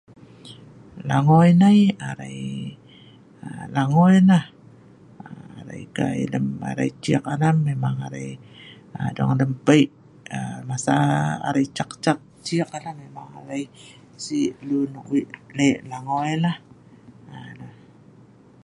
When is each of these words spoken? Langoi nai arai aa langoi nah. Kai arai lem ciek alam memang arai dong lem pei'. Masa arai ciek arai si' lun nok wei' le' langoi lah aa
Langoi 1.09 1.51
nai 1.61 1.81
arai 2.09 2.41
aa 3.47 3.63
langoi 3.75 4.15
nah. 4.31 4.45
Kai 5.97 6.21
arai 6.27 6.31
lem 6.33 6.45
ciek 7.03 7.23
alam 7.33 7.55
memang 7.69 7.95
arai 8.05 8.27
dong 9.15 9.31
lem 9.39 9.51
pei'. 9.65 9.87
Masa 10.69 10.95
arai 11.47 11.65
ciek 12.45 12.69
arai 12.77 13.61
si' 14.23 14.53
lun 14.67 14.87
nok 14.93 15.05
wei' 15.11 15.29
le' 15.57 15.81
langoi 15.91 16.33
lah 16.43 16.57
aa 17.33 17.51